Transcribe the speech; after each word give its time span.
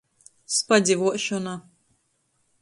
Spadzivuošona. 0.53 1.53